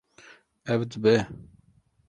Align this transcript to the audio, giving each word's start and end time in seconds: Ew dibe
Ew 0.71 0.81
dibe 0.91 1.13